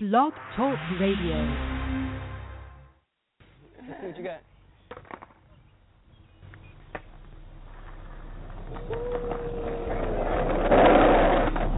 [0.00, 1.34] Blog Talk Radio.
[3.82, 4.38] Let's see what you got.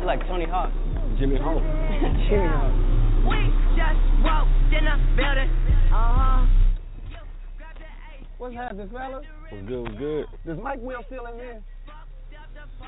[0.00, 0.70] You like Tony Hawk.
[1.18, 1.62] Jimmy Hawk.
[2.28, 2.74] Jimmy Hawk.
[3.24, 3.40] We
[3.72, 5.48] just walked in the building.
[5.90, 6.46] Uh-huh.
[8.36, 9.24] What's happening, fellas?
[9.50, 10.26] Was good, was good.
[10.44, 11.62] Does Mike Will still in here?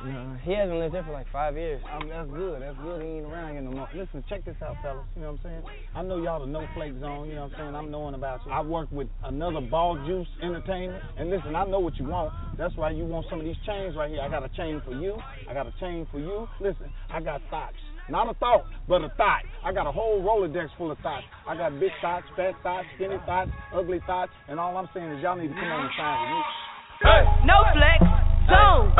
[0.04, 1.80] No, he hasn't lived there for like five years.
[1.86, 2.60] I mean, that's good.
[2.60, 3.02] That's good.
[3.02, 3.88] He ain't around here no more.
[3.94, 5.06] Listen, check this out, fellas.
[5.14, 5.62] You know what I'm saying?
[5.94, 7.28] I know y'all the No Flake Zone.
[7.28, 7.74] You know what I'm saying?
[7.76, 8.50] I'm knowing about you.
[8.50, 11.02] I work with another Ball Juice Entertainment.
[11.18, 12.32] And listen, I know what you want.
[12.58, 14.20] That's why you want some of these chains right here.
[14.20, 15.16] I got a chain for you.
[15.48, 16.48] I got a chain for you.
[16.60, 17.78] Listen, I got thoughts.
[18.10, 19.42] Not a thought, but a thought.
[19.64, 21.24] I got a whole Rolodex full of thoughts.
[21.48, 25.22] I got big thoughts, fat thoughts, skinny thoughts, ugly thoughts, and all I'm saying is
[25.22, 26.71] y'all need to come on the side me.
[27.02, 27.98] No flex,
[28.46, 28.92] zone.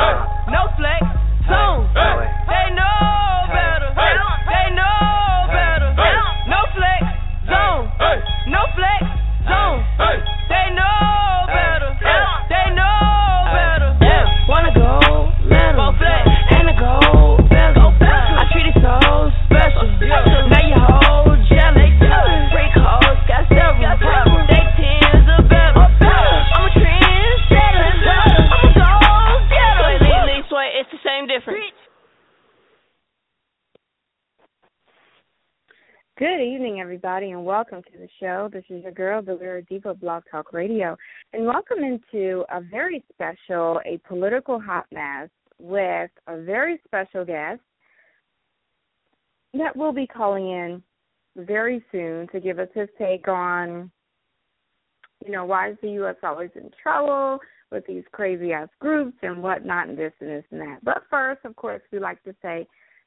[0.51, 1.03] No flex,
[1.47, 1.87] zone.
[2.49, 3.22] They know
[36.19, 38.49] Good evening, everybody, and welcome to the show.
[38.53, 40.97] This is your girl, the Literary Diva Blog Talk Radio,
[41.33, 45.29] and welcome into a very special, a political hot mess
[45.61, 47.61] with a very special guest
[49.55, 50.83] that will be calling in
[51.37, 53.93] very soon to give us his take on,
[55.25, 56.17] you know, why is the U.S.
[56.23, 57.39] always in trouble
[57.71, 60.85] with these crazy ass groups and whatnot, and this and this and that.
[60.85, 62.67] But first, of course, we like to say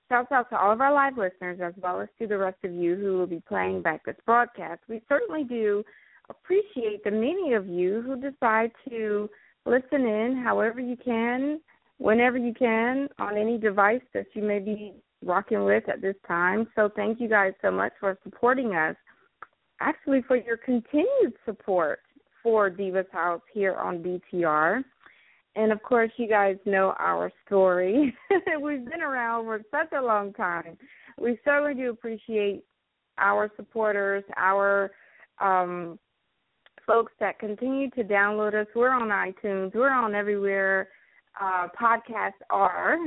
[0.09, 2.71] Shouts out to all of our live listeners as well as to the rest of
[2.71, 4.81] you who will be playing back this broadcast.
[4.87, 5.83] We certainly do
[6.29, 9.29] appreciate the many of you who decide to
[9.65, 11.59] listen in however you can,
[11.97, 14.93] whenever you can, on any device that you may be
[15.23, 16.67] rocking with at this time.
[16.75, 18.95] So thank you guys so much for supporting us.
[19.81, 21.99] Actually, for your continued support
[22.45, 24.83] for Divas House here on BTR.
[25.55, 28.13] And of course, you guys know our story.
[28.61, 30.77] We've been around for such a long time.
[31.19, 32.63] We certainly do appreciate
[33.17, 34.91] our supporters, our
[35.41, 35.97] um,
[36.85, 38.67] folks that continue to download us.
[38.75, 40.89] We're on iTunes, we're on everywhere
[41.41, 42.97] uh, podcasts are,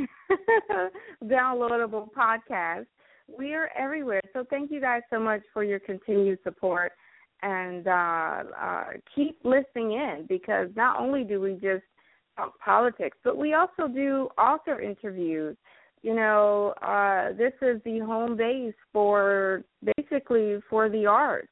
[1.25, 2.87] downloadable podcasts.
[3.39, 4.23] We are everywhere.
[4.33, 6.91] So thank you guys so much for your continued support.
[7.43, 8.85] And uh, uh,
[9.15, 11.85] keep listening in because not only do we just
[12.37, 15.57] talk politics, but we also do author interviews.
[16.03, 19.65] You know, uh, this is the home base for
[19.97, 21.49] basically for the arts.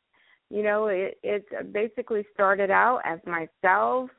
[0.51, 4.11] You know, it it basically started out as myself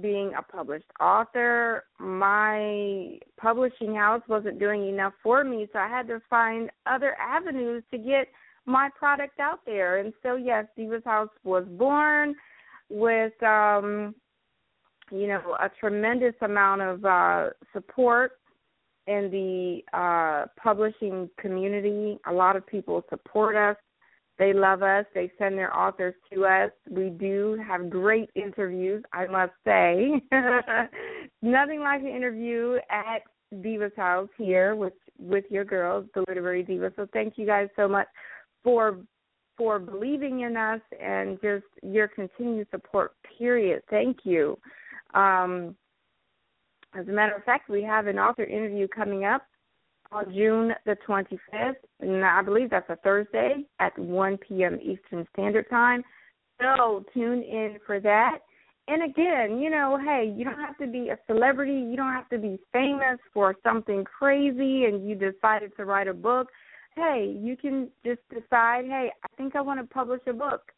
[0.00, 1.84] being a published author.
[1.98, 7.82] My publishing house wasn't doing enough for me, so I had to find other avenues
[7.90, 8.28] to get
[8.66, 9.98] my product out there.
[9.98, 12.34] And so, yes, Divas House was born
[12.88, 14.14] with um
[15.10, 18.32] you know a tremendous amount of uh, support
[19.06, 22.18] in the uh, publishing community.
[22.26, 23.76] A lot of people support us.
[24.38, 25.04] They love us.
[25.14, 26.70] They send their authors to us.
[26.90, 30.22] We do have great interviews, I must say.
[31.42, 33.22] Nothing like an interview at
[33.54, 36.96] Divas House here with with your girls, the Literary Divas.
[36.96, 38.06] So thank you guys so much
[38.62, 38.98] for
[39.58, 43.12] for believing in us and just your continued support.
[43.38, 43.82] Period.
[43.90, 44.58] Thank you.
[45.14, 45.76] Um,
[46.94, 49.42] as a matter of fact, we have an author interview coming up
[50.10, 54.78] on June the 25th, and I believe that's a Thursday at 1 p.m.
[54.82, 56.02] Eastern Standard Time.
[56.60, 58.38] So tune in for that.
[58.88, 62.28] And again, you know, hey, you don't have to be a celebrity, you don't have
[62.30, 66.48] to be famous for something crazy and you decided to write a book.
[66.94, 70.72] Hey, you can just decide, hey, I think I want to publish a book.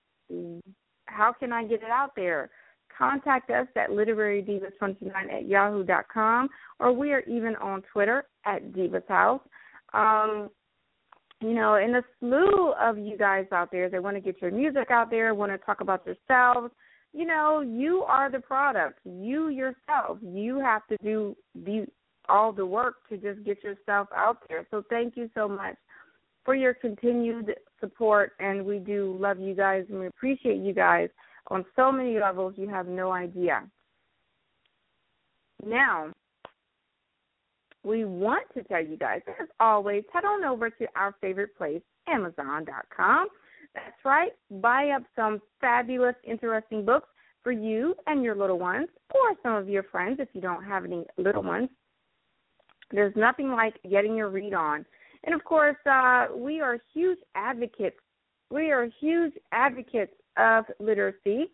[1.07, 2.51] How can I get it out there?
[2.97, 6.49] contact us at literarydivas29 at yahoo.com,
[6.81, 9.41] or we are even on Twitter at Divas House.
[9.93, 10.51] Um,
[11.41, 14.51] you know, and a slew of you guys out there that want to get your
[14.51, 16.73] music out there, want to talk about yourselves.
[17.13, 19.01] You know, you are the product.
[19.05, 21.87] You yourself, you have to do the
[22.29, 24.67] all the work to just get yourself out there.
[24.71, 25.77] So thank you so much
[26.45, 31.09] for your continued support, and we do love you guys and we appreciate you guys
[31.49, 33.63] on so many levels you have no idea.
[35.67, 36.13] Now,
[37.83, 41.83] we want to tell you guys, as always, head on over to our favorite place,
[42.09, 43.29] Amazon.com.
[43.75, 44.33] That's right.
[44.51, 47.09] Buy up some fabulous, interesting books
[47.43, 50.85] for you and your little ones, or some of your friends if you don't have
[50.85, 51.69] any little ones.
[52.91, 54.87] There's nothing like getting your read on.
[55.25, 57.97] And of course, uh, we are huge advocates.
[58.51, 61.47] We are huge advocates of literacy.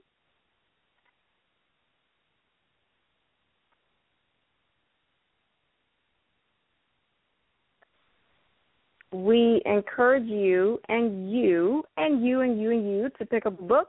[9.12, 13.62] We encourage you and you and you and you and you to pick up a
[13.62, 13.88] book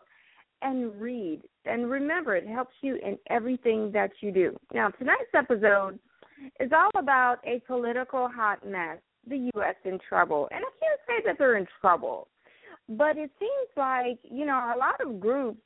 [0.62, 1.42] and read.
[1.66, 4.58] And remember, it helps you in everything that you do.
[4.74, 6.00] Now, tonight's episode
[6.60, 9.76] is all about a political hot mess, the U.S.
[9.86, 10.48] in trouble.
[10.52, 12.28] And I can't say that they're in trouble,
[12.90, 15.62] but it seems like, you know, a lot of groups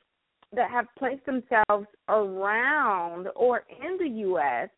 [0.54, 4.68] that have placed themselves around or in the U.S.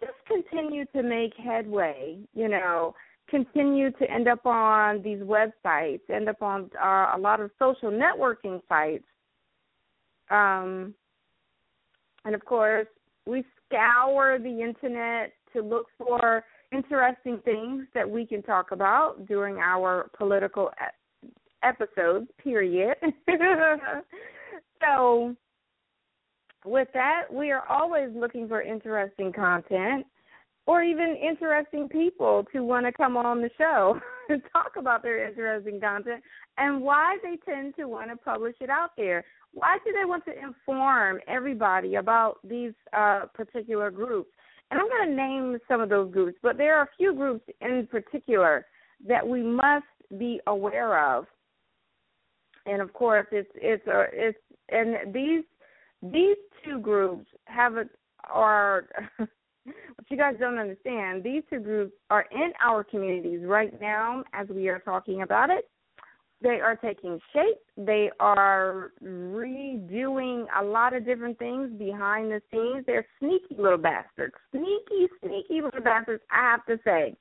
[0.00, 2.94] just continue to make headway, you know,
[3.28, 7.90] continue to end up on these websites, end up on uh, a lot of social
[7.90, 9.04] networking sites.
[10.30, 10.94] Um,
[12.24, 12.86] and of course,
[13.26, 16.44] we scour the internet to look for
[16.74, 20.70] interesting things that we can talk about during our political
[21.62, 22.96] episodes, period.
[24.82, 25.34] so,
[26.64, 30.06] with that, we are always looking for interesting content
[30.66, 33.98] or even interesting people to want to come on the show
[34.28, 36.22] and talk about their interesting content
[36.56, 39.24] and why they tend to want to publish it out there.
[39.52, 44.30] Why do they want to inform everybody about these uh, particular groups?
[44.74, 47.44] And I'm going to name some of those groups, but there are a few groups
[47.60, 48.66] in particular
[49.06, 49.86] that we must
[50.18, 51.26] be aware of.
[52.66, 54.38] And of course, it's it's uh, it's
[54.70, 55.44] and these
[56.02, 57.84] these two groups have a
[58.28, 59.28] are what
[60.08, 61.22] you guys don't understand.
[61.22, 65.70] These two groups are in our communities right now as we are talking about it.
[66.42, 67.60] They are taking shape.
[67.76, 68.90] They are
[70.04, 72.84] redoing a lot of different things behind the scenes.
[72.86, 74.34] They're sneaky little bastards.
[74.50, 77.14] Sneaky, sneaky little bastards, I have to say.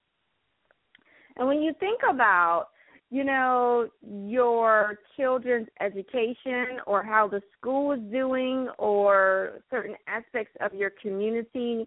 [1.37, 2.67] And when you think about,
[3.09, 3.89] you know,
[4.25, 11.85] your children's education or how the school is doing or certain aspects of your community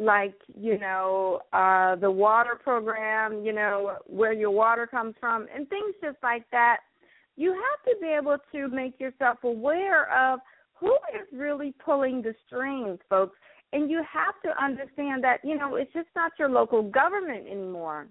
[0.00, 5.68] like you know uh the water program you know where your water comes from and
[5.68, 6.78] things just like that
[7.36, 10.40] you have to be able to make yourself aware of
[10.74, 13.36] who is really pulling the strings folks.
[13.72, 18.08] And you have to understand that you know it's just not your local government anymore.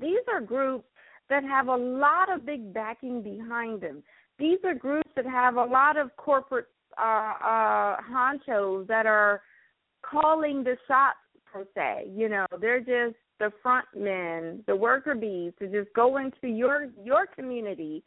[0.00, 0.86] These are groups
[1.28, 4.02] that have a lot of big backing behind them.
[4.38, 9.42] These are groups that have a lot of corporate uh uh honchos that are
[10.02, 12.10] calling the shots per se.
[12.14, 16.88] You know, they're just the front men, the worker bees to just go into your
[17.02, 18.02] your community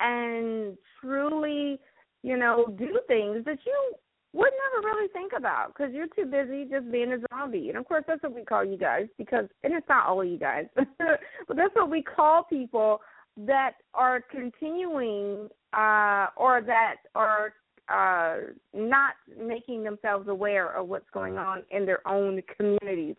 [0.00, 1.80] and truly,
[2.22, 3.94] you know, do things that you
[4.34, 7.68] would never really think about because you're too busy just being a zombie.
[7.68, 10.28] And of course, that's what we call you guys because, and it's not all of
[10.28, 13.00] you guys, but that's what we call people
[13.36, 17.54] that are continuing uh, or that are
[17.88, 23.14] uh, not making themselves aware of what's going on in their own communities.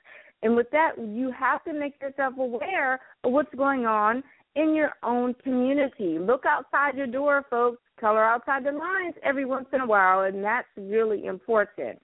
[0.45, 4.21] And with that, you have to make yourself aware of what's going on
[4.55, 6.19] in your own community.
[6.19, 7.81] Look outside your door, folks.
[7.99, 11.99] Color outside the lines every once in a while, and that's really important.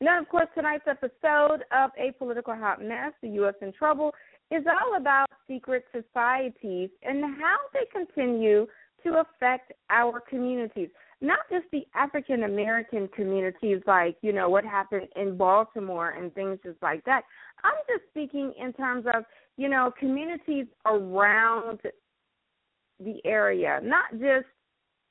[0.00, 3.54] Now, of course, tonight's episode of A Political Hot Mess, The U.S.
[3.60, 4.12] in Trouble,
[4.52, 8.68] is all about secret societies and how they continue
[9.02, 15.08] to affect our communities not just the African American communities, like, you know, what happened
[15.16, 17.22] in Baltimore and things just like that.
[17.64, 19.24] I'm just speaking in terms of,
[19.56, 21.80] you know, communities around
[23.00, 24.46] the area, not just,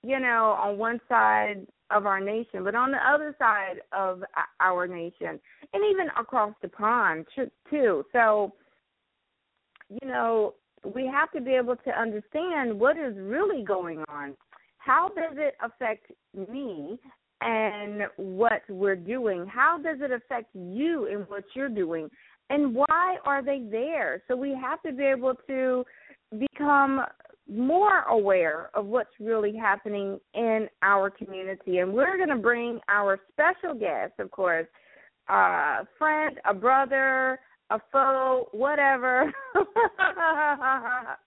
[0.04, 4.24] you know, on one side of our nation, but on the other side of
[4.60, 5.40] our nation,
[5.74, 7.26] and even across the pond,
[7.70, 8.04] too.
[8.12, 8.54] So,
[9.90, 10.54] you know,
[10.94, 14.36] we have to be able to understand what is really going on
[14.86, 16.12] how does it affect
[16.50, 17.00] me
[17.42, 19.48] and what we're doing?
[19.48, 22.08] How does it affect you and what you're doing?
[22.51, 24.22] And why are they there?
[24.27, 25.84] So we have to be able to
[26.38, 27.01] become
[27.51, 31.80] more aware of what's really happening in our community.
[31.80, 34.68] And we're going to bring our special guest, of course,
[35.30, 37.39] a friend, a brother,
[37.72, 39.24] a foe, whatever,
[39.56, 41.18] a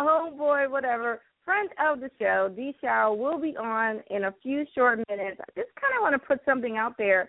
[0.00, 5.00] homeboy, whatever, friend of the show, D Showell, will be on in a few short
[5.08, 5.40] minutes.
[5.40, 7.28] I just kind of want to put something out there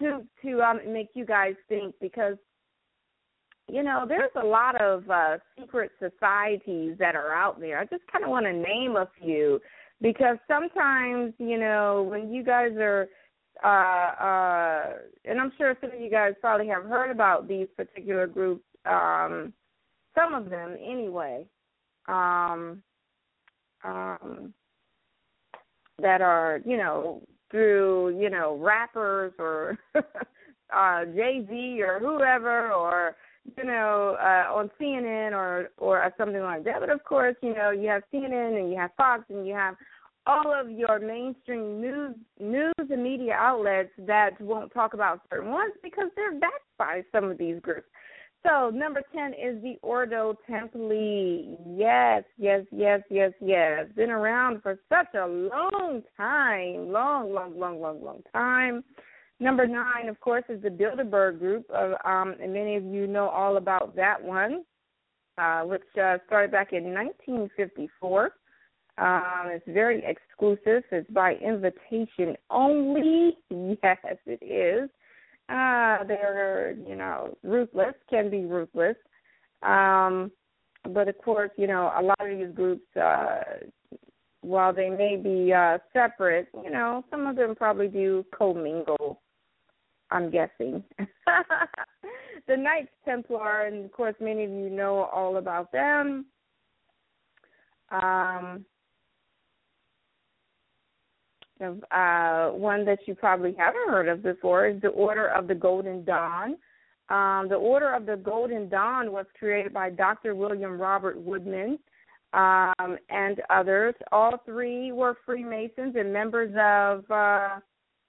[0.00, 2.36] to to um, make you guys think because
[3.68, 7.78] you know, there's a lot of uh, secret societies that are out there.
[7.78, 9.60] I just kind of want to name a few
[10.00, 13.08] because sometimes, you know, when you guys are,
[13.62, 14.92] uh, uh,
[15.26, 19.52] and I'm sure some of you guys probably have heard about these particular groups, um,
[20.14, 21.44] some of them anyway,
[22.06, 22.82] um,
[23.84, 24.52] um,
[26.00, 33.16] that are, you know, through, you know, rappers or uh, Jay Z or whoever or
[33.56, 36.80] you know, uh, on CNN or or something like that.
[36.80, 39.74] But of course, you know, you have CNN and you have Fox and you have
[40.26, 45.72] all of your mainstream news news and media outlets that won't talk about certain ones
[45.82, 47.86] because they're backed by some of these groups.
[48.46, 51.56] So number ten is the Ordo Templi.
[51.66, 53.86] Yes, yes, yes, yes, yes.
[53.96, 58.84] Been around for such a long time, long, long, long, long, long time.
[59.40, 63.28] Number nine, of course, is the Bilderberg Group, uh, um, and many of you know
[63.28, 64.64] all about that one,
[65.36, 68.32] uh, which uh, started back in 1954.
[68.98, 70.82] Um, it's very exclusive.
[70.90, 73.36] It's by invitation only.
[73.50, 74.90] Yes, it is.
[75.48, 78.96] Uh, they're, you know, ruthless, can be ruthless.
[79.62, 80.30] Um,
[80.90, 83.40] but of course, you know, a lot of these groups, uh,
[84.42, 89.20] while they may be uh, separate, you know, some of them probably do commingle
[90.10, 90.82] I'm guessing.
[92.46, 96.26] the Knights Templar, and of course, many of you know all about them.
[97.90, 98.64] Um,
[101.60, 106.04] uh, one that you probably haven't heard of before is the Order of the Golden
[106.04, 106.56] Dawn.
[107.08, 110.34] Um, the Order of the Golden Dawn was created by Dr.
[110.34, 111.78] William Robert Woodman
[112.32, 113.94] um, and others.
[114.12, 117.60] All three were Freemasons and members of uh,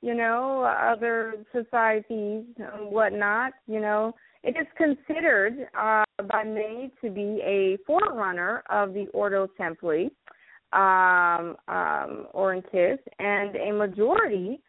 [0.01, 4.15] you know, other societies and whatnot, you know.
[4.41, 10.09] It is considered uh, by many to be a forerunner of the Ordo Templi
[10.73, 14.59] um, um, Orientis and a majority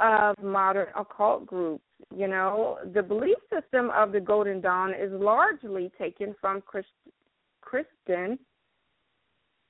[0.00, 1.84] of modern occult groups.
[2.14, 6.88] You know, the belief system of the Golden Dawn is largely taken from Christ-
[7.60, 8.38] Christian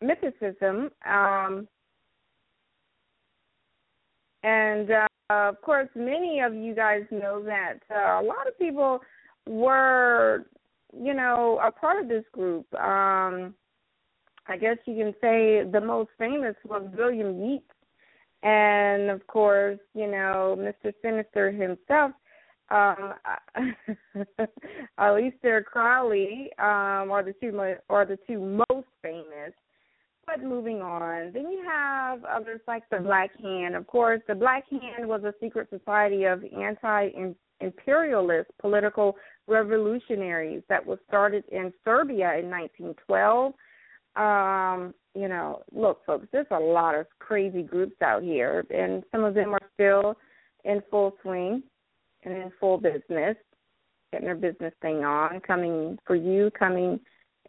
[0.00, 0.90] mysticism.
[1.06, 1.68] Um,
[4.42, 9.00] and uh, of course, many of you guys know that uh, a lot of people
[9.46, 10.46] were,
[10.96, 12.72] you know, a part of this group.
[12.74, 13.54] Um,
[14.46, 17.64] I guess you can say the most famous was William Yeats,
[18.42, 20.92] and of course, you know, Mr.
[21.02, 22.12] Sinister himself.
[22.70, 23.14] Um,
[25.00, 29.52] Aleister Crowley um, are the two are the two most famous
[30.30, 33.74] but moving on, then you have others like the Black Hand.
[33.74, 39.16] Of course, the Black Hand was a secret society of anti-imperialist political
[39.48, 43.54] revolutionaries that was started in Serbia in 1912.
[44.16, 49.24] Um, you know, look, folks, there's a lot of crazy groups out here, and some
[49.24, 50.16] of them are still
[50.64, 51.62] in full swing
[52.22, 53.36] and in full business,
[54.12, 57.00] getting their business thing on, coming for you, coming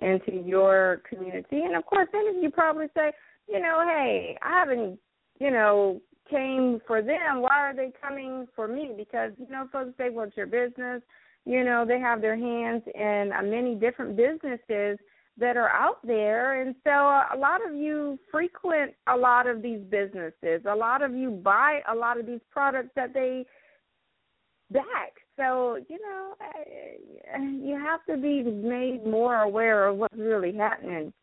[0.01, 1.62] into your community.
[1.62, 3.12] And of course, then you probably say,
[3.48, 4.98] you know, hey, I haven't,
[5.39, 7.41] you know, came for them.
[7.41, 8.91] Why are they coming for me?
[8.96, 11.01] Because you know, folks they want your business.
[11.46, 14.98] You know, they have their hands in uh, many different businesses
[15.38, 19.62] that are out there, and so uh, a lot of you frequent a lot of
[19.62, 20.62] these businesses.
[20.70, 23.46] A lot of you buy a lot of these products that they
[24.72, 25.14] back.
[25.38, 26.36] So, you know,
[27.40, 31.14] you have to be made more aware of what's really happening.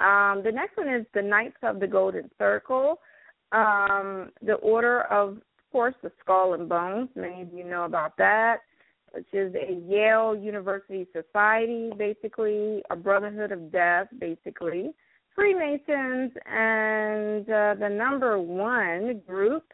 [0.00, 2.98] Um, the next one is the Knights of the Golden Circle,
[3.52, 7.08] um, the Order of, of course, the Skull and Bones.
[7.14, 8.58] Many of you know about that,
[9.14, 14.92] which is a Yale University society, basically a Brotherhood of Death, basically.
[15.34, 19.64] Freemasons, and uh, the number one group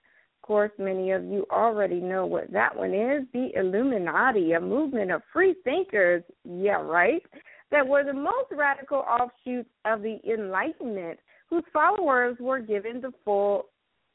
[0.42, 5.10] Of course, many of you already know what that one is the Illuminati, a movement
[5.10, 7.22] of free thinkers, yeah, right,
[7.70, 11.18] that were the most radical offshoots of the Enlightenment,
[11.48, 13.66] whose followers were given the full,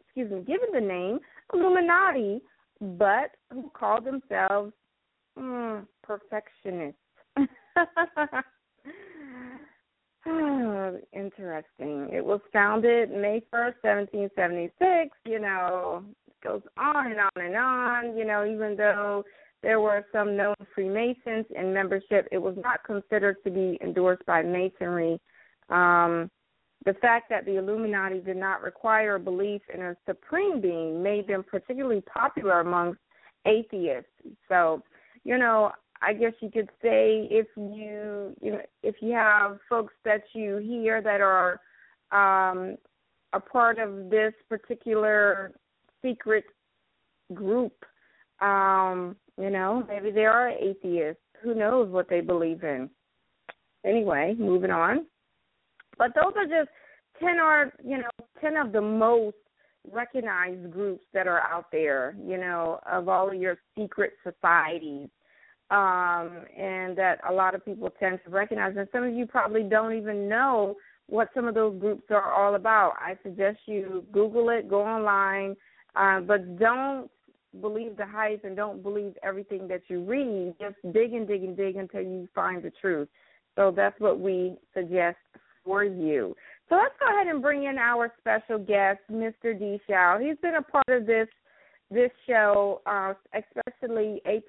[0.04, 1.20] excuse me, given the name
[1.54, 2.42] Illuminati,
[2.82, 4.74] but who called themselves
[5.38, 7.00] mm, perfectionists.
[10.28, 12.10] Oh, interesting.
[12.12, 15.16] It was founded May 1st, 1776.
[15.26, 18.18] You know, It goes on and on and on.
[18.18, 19.24] You know, even though
[19.62, 24.42] there were some known Freemasons in membership, it was not considered to be endorsed by
[24.42, 25.20] Masonry.
[25.70, 26.32] Um,
[26.86, 31.28] the fact that the Illuminati did not require a belief in a supreme being made
[31.28, 33.00] them particularly popular amongst
[33.46, 34.10] atheists.
[34.48, 34.82] So,
[35.26, 39.94] you know, I guess you could say if you you know if you have folks
[40.06, 41.60] that you hear that are
[42.12, 42.78] um,
[43.34, 45.52] a part of this particular
[46.02, 46.46] secret
[47.34, 47.74] group,
[48.40, 51.22] um, you know, maybe they are atheists.
[51.42, 52.90] Who knows what they believe in?
[53.84, 55.06] Anyway, moving on.
[55.98, 56.70] But those are just
[57.20, 59.38] ten are you know ten of the most
[59.92, 62.16] recognized groups that are out there.
[62.24, 65.10] You know, of all of your secret societies
[65.72, 68.76] um, and that a lot of people tend to recognize.
[68.78, 70.76] And some of you probably don't even know
[71.08, 72.94] what some of those groups are all about.
[73.00, 75.56] I suggest you Google it, go online,
[75.96, 77.10] uh, but don't
[77.62, 80.56] believe the hype and don't believe everything that you read.
[80.60, 83.08] Just dig and dig and dig until you find the truth.
[83.56, 85.18] So that's what we suggest
[85.64, 86.36] for you.
[86.70, 89.58] So let's go ahead and bring in our special guest, Mr.
[89.58, 89.80] D.
[89.88, 90.20] Showell.
[90.20, 91.28] He's been a part of this
[91.92, 94.42] this show, uh, especially a,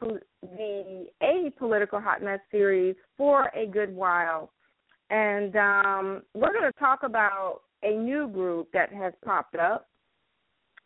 [0.42, 4.50] the A Political Hot Mess series, for a good while.
[5.10, 9.88] And um, we're going to talk about a new group that has popped up,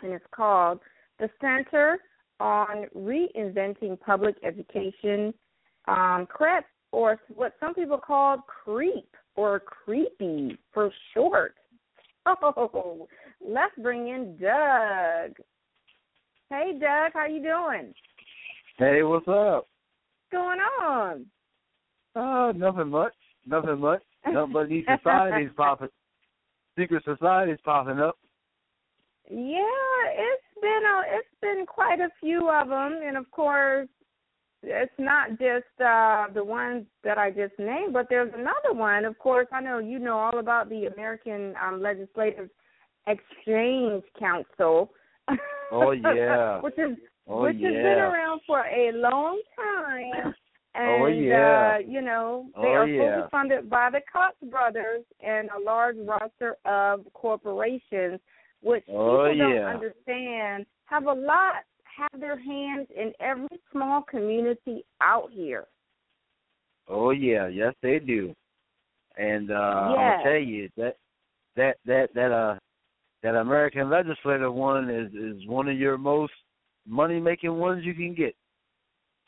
[0.03, 0.81] and it's called
[1.19, 1.99] the Center
[2.41, 5.33] on Reinventing Public Education,
[5.89, 11.55] um, CREP, or what some people call CREEP or CREEPY for short.
[12.27, 13.09] Oh,
[13.45, 15.33] let's bring in Doug.
[16.51, 17.95] Hey, Doug, how you doing?
[18.77, 19.69] Hey, what's up?
[19.69, 21.27] What's going on?
[22.17, 23.13] Uh, nothing much.
[23.47, 24.03] Nothing much.
[24.27, 25.91] Nothing but these societies popping.
[26.77, 28.19] Secret societies popping up.
[29.31, 29.63] Yeah,
[30.11, 33.89] it's been a, it's been quite a few of them, and of course,
[34.65, 39.05] it's not just uh the ones that I just named, but there's another one.
[39.05, 42.51] Of course, I know you know all about the American um, Legislative
[43.07, 44.91] Exchange Council.
[45.71, 46.61] Oh yeah.
[46.63, 46.97] which is
[47.29, 47.69] oh, which yeah.
[47.69, 50.35] has been around for a long time.
[50.73, 51.75] And Oh, yeah.
[51.75, 53.15] uh, you know, they Oh, are yeah.
[53.17, 58.21] fully funded by the Koch brothers and a large roster of corporations
[58.63, 64.85] which Oh, people don't understand have a lot have their hands in every small community
[65.01, 65.67] out here.
[66.89, 68.35] Oh yeah, yes they do.
[69.17, 69.97] And uh Yes.
[69.97, 70.97] gonna tell you that
[71.57, 72.59] that that that uh
[73.23, 76.33] that American legislative one is is one of your most
[76.87, 78.35] money making ones you can get.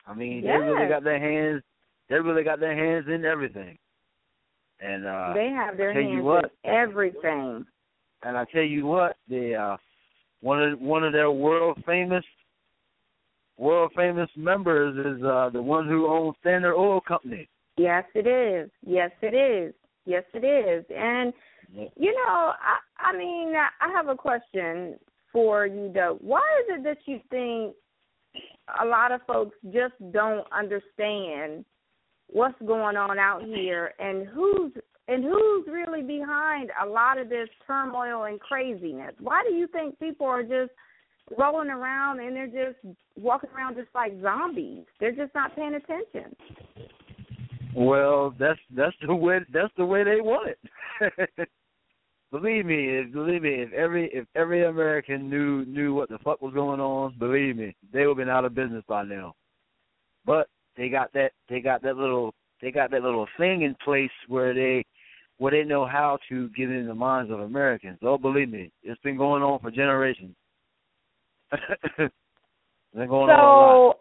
[0.07, 1.63] I mean, they really got their hands
[2.09, 3.79] they really got their hands in everything.
[4.81, 6.53] And uh they have their hands what.
[6.65, 7.65] in everything.
[8.23, 9.77] and I tell you what, the uh
[10.41, 12.25] one of one of their world famous
[13.57, 17.49] world famous members is uh the one who owns Standard Oil Company.
[17.77, 18.71] Yes, it is.
[18.85, 19.73] Yes, it is.
[20.05, 20.85] Yes, it is.
[20.95, 21.33] And
[21.75, 24.99] you know, I I mean, I have a question
[25.33, 26.19] for you, Doug.
[26.21, 27.75] Why is it that you think
[28.81, 31.65] a lot of folks just don't understand
[32.29, 34.73] what's going on out here and who's
[35.09, 39.15] and who's really behind a lot of this turmoil and craziness?
[39.19, 40.71] Why do you think people are just
[41.37, 42.79] rolling around and they're just
[43.17, 44.85] walking around just like zombies?
[45.01, 46.37] They're just not paying attention.
[47.75, 50.51] Well, that's that's the way that's the way they want
[51.01, 51.49] it.
[52.33, 56.43] believe me, if, believe me, if every if every American knew knew what the fuck
[56.43, 59.35] was going on, believe me, they would have been out of business by now.
[60.27, 64.11] But they got that they got that little they got that little thing in place
[64.27, 64.85] where they
[65.39, 67.99] where they know how to get in the minds of Americans.
[68.03, 70.35] Oh, believe me, it's been going on for generations.
[71.53, 72.15] it's
[72.95, 73.97] been going on a lot.
[73.97, 73.99] So,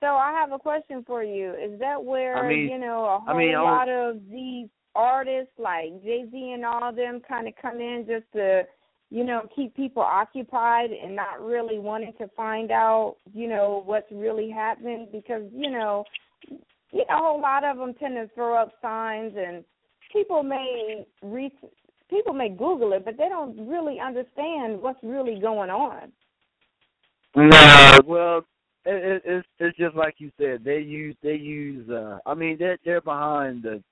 [0.00, 1.50] so I have a question for you.
[1.52, 5.52] Is that where I mean- you know a whole mean, I lot of these artists
[5.58, 8.62] like Jay Z and all them kind of come in just to,
[9.10, 14.10] you know, keep people occupied and not really wanting to find out, you know, what's
[14.10, 16.04] really happening because you know,
[16.48, 19.64] you know, a whole lot of them tend to throw up signs and
[20.12, 21.52] people may re-
[22.08, 26.12] people may Google it, but they don't really understand what's really going on.
[27.34, 28.38] No, well,
[28.86, 30.64] it, it, it's it's just like you said.
[30.64, 31.88] They use they use.
[31.90, 33.82] uh I mean, they're they're behind the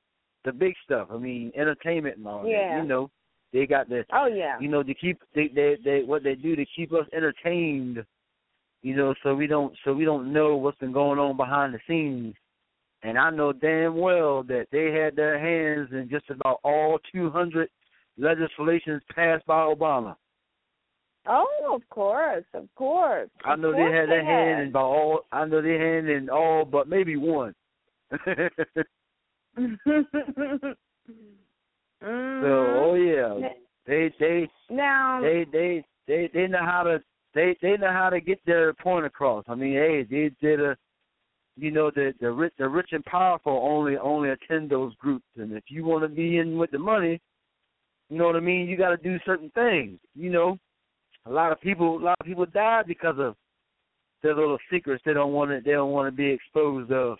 [0.45, 1.09] the big stuff.
[1.11, 2.77] I mean, entertainment and all Yeah.
[2.77, 2.83] that.
[2.83, 3.11] You know,
[3.53, 4.59] they got the Oh yeah.
[4.61, 8.05] you know to keep they they they what they do to keep us entertained.
[8.83, 11.81] You know, so we don't so we don't know what's been going on behind the
[11.87, 12.35] scenes.
[13.03, 17.69] And I know damn well that they had their hands in just about all 200
[18.17, 20.17] legislations passed by Obama.
[21.27, 23.31] Oh, of course, of course.
[23.45, 25.21] I Of know they had their hand in about all.
[25.33, 27.55] I know they hand in all, but maybe one.
[29.57, 30.75] so
[32.03, 32.83] Mhm.
[32.83, 33.49] oh yeah,
[33.87, 37.03] they they now, they they they they know how to
[37.35, 39.45] they they know how to get their point across.
[39.49, 40.77] I mean, hey, they did a
[41.57, 45.27] you know the the rich the rich and powerful only only attend those groups.
[45.37, 47.21] And if you want to be in with the money
[48.11, 48.69] you know what i mean?
[48.69, 50.59] You got to do certain things you know?
[51.27, 53.35] A lot of people a lot of people die because of
[54.23, 57.19] their little secrets they don't want to they don't want to be exposed of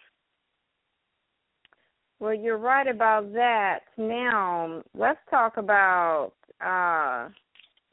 [2.25, 3.81] Well, you're right about that.
[3.99, 6.33] Now, let's talk about
[6.65, 7.29] uh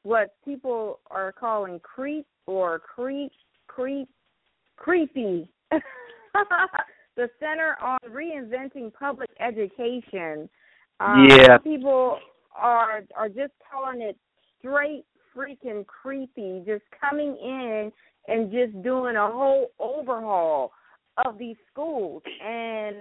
[0.04, 3.34] what people are calling creep or creep
[3.68, 4.08] creep
[4.78, 5.52] creepy.
[5.72, 10.50] the Center on Reinventing Public Education.
[11.02, 11.58] Um, Yeah.
[11.58, 12.18] People
[12.56, 14.16] are are just calling it
[14.60, 15.04] straight
[15.36, 17.92] freaking creepy, just coming in
[18.30, 20.72] and just doing a whole overhaul
[21.26, 22.24] of these schools.
[22.44, 22.98] And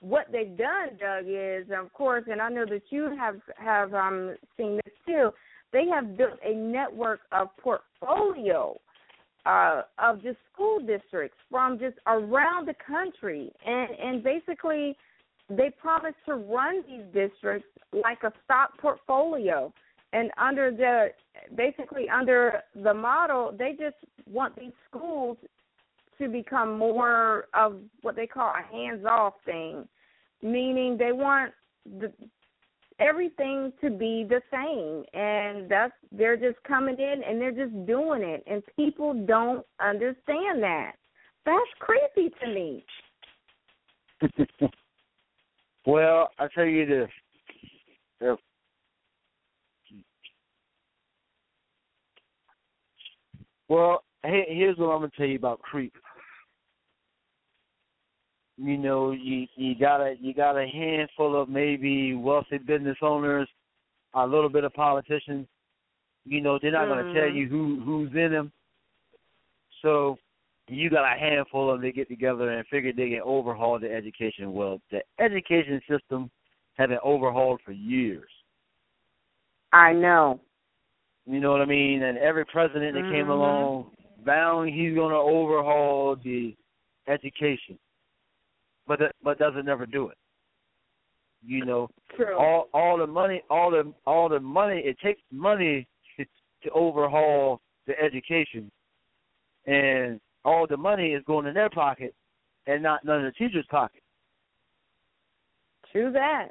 [0.00, 4.36] what they've done, Doug, is of course, and I know that you have have um
[4.56, 5.30] seen this too.
[5.72, 8.78] They have built a network of portfolio
[9.46, 14.96] uh, of just school districts from just around the country, and and basically
[15.48, 19.72] they promise to run these districts like a stock portfolio.
[20.14, 21.08] And under the
[21.56, 23.96] basically under the model, they just
[24.30, 25.38] want these schools
[26.22, 29.86] to become more of what they call a hands-off thing,
[30.42, 31.52] meaning they want
[31.98, 32.12] the
[33.00, 35.04] everything to be the same.
[35.18, 38.44] And that's they're just coming in and they're just doing it.
[38.46, 40.92] And people don't understand that.
[41.44, 42.84] That's creepy to me.
[45.84, 47.08] Well i tell you this.
[48.20, 48.38] If
[53.68, 55.92] well here's what i'm going to tell you about creep
[58.56, 63.48] you know you you got a you got a handful of maybe wealthy business owners
[64.14, 65.46] a little bit of politicians
[66.24, 68.52] you know they're not going to tell you who who's in them
[69.80, 70.16] so
[70.68, 73.92] you got a handful of them that get together and figure they can overhaul the
[73.92, 76.30] education well the education system
[76.74, 78.30] has been overhauled for years.
[79.72, 80.40] I know.
[81.26, 82.02] You know what i mean?
[82.02, 83.30] And every president that came Mhm.
[83.30, 83.90] along
[84.24, 86.56] vowing he's going to overhaul the
[87.08, 87.78] education
[88.86, 90.16] but but doesn't never do it.
[91.44, 94.80] You know, true all all the money, all the all the money.
[94.84, 98.70] It takes money to, to overhaul the education,
[99.66, 102.14] and all the money is going in their pocket,
[102.66, 104.02] and not none of the teachers' pocket.
[105.90, 106.48] true that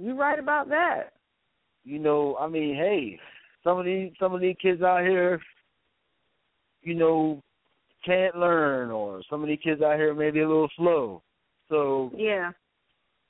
[0.00, 1.12] you're right about that
[1.84, 3.18] You know, I mean, hey,
[3.62, 5.40] some of these some of these kids out here,
[6.82, 7.42] you know,
[8.04, 11.22] can't learn, or some of these kids out here may be a little slow.
[11.72, 12.52] So yeah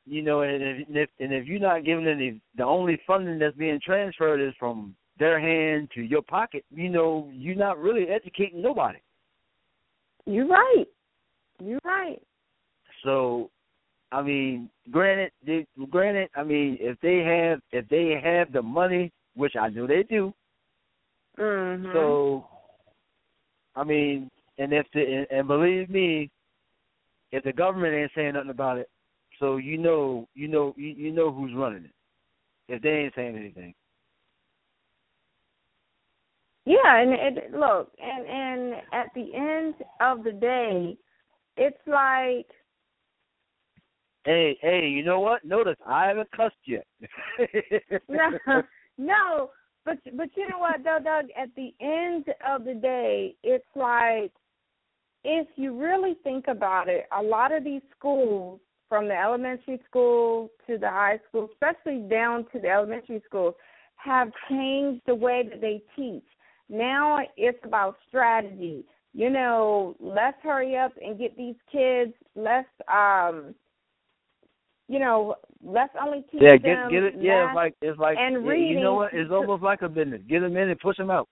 [0.06, 3.38] you know, and if, and if and if you're not giving any, the only funding
[3.38, 6.64] that's being transferred is from their hand to your pocket.
[6.74, 8.98] You know, you're not really educating nobody.
[10.26, 10.86] you're right
[11.62, 12.20] you're right
[13.04, 13.50] So,
[14.10, 19.12] I mean, granted, they, granted, I mean, if they have if they have the money,
[19.36, 20.34] which I know they do,
[21.38, 22.46] mhm so,
[23.76, 26.30] I mean, and if the and, and believe me,
[27.32, 28.88] if the government ain't saying nothing about it,
[29.40, 31.94] so you know, you know, you, you know who's running it.
[32.68, 33.74] If they ain't saying anything.
[36.64, 40.96] Yeah, and it, look, and and at the end of the day,
[41.56, 42.46] it's like
[44.24, 45.44] Hey, hey, you know what?
[45.44, 46.86] Notice I haven't cussed yet.
[48.08, 48.62] no,
[48.96, 49.50] no,
[49.84, 51.26] but but you know what, though, Doug?
[51.36, 54.30] At the end of the day, it's like
[55.24, 58.60] if you really think about it, a lot of these schools,
[58.92, 63.54] from the elementary school to the high school, especially down to the elementary schools,
[63.96, 66.26] have changed the way that they teach.
[66.68, 68.84] Now it's about strategy.
[69.14, 72.12] You know, let's hurry up and get these kids.
[72.36, 73.54] Let's um
[74.88, 77.14] you know, let's only teach yeah, them get get it.
[77.18, 79.14] Yeah, it's like it's like and yeah, you know what?
[79.14, 80.20] It's almost like a business.
[80.28, 81.30] Get them in and push them out.